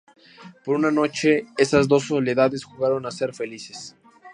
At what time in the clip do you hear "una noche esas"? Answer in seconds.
0.77-1.87